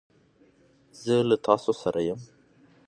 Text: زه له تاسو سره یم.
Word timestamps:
زه 1.03 1.15
له 1.29 1.35
تاسو 1.47 1.71
سره 1.81 1.99
یم. 2.07 2.19